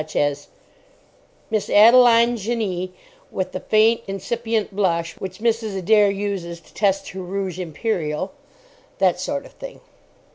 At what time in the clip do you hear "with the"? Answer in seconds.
3.29-3.59